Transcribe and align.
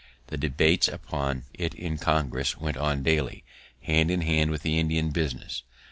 The 0.29 0.37
debates 0.39 0.87
upon 0.87 1.43
it 1.53 1.75
in 1.75 1.99
Congress 1.99 2.57
went 2.57 2.75
on 2.75 3.03
daily, 3.03 3.43
hand 3.83 4.09
in 4.09 4.21
hand 4.21 4.49
with 4.49 4.63
the 4.63 4.79
Indian 4.79 5.11
business. 5.11 5.61